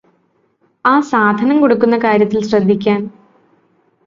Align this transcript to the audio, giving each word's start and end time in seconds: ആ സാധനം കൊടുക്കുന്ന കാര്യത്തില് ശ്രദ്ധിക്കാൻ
ആ 0.85 1.01
സാധനം 1.01 1.61
കൊടുക്കുന്ന 1.61 1.97
കാര്യത്തില് 1.97 2.41
ശ്രദ്ധിക്കാൻ 2.41 2.99